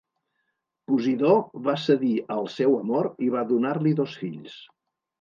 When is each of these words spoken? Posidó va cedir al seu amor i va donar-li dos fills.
Posidó 0.91 1.33
va 1.69 1.77
cedir 1.83 2.11
al 2.39 2.51
seu 2.57 2.81
amor 2.81 3.13
i 3.29 3.31
va 3.39 3.47
donar-li 3.55 3.97
dos 4.05 4.21
fills. 4.27 4.61